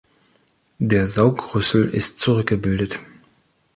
Der 0.79 1.05
Saugrüssel 1.05 1.89
ist 1.93 2.21
zurückgebildet. 2.21 2.99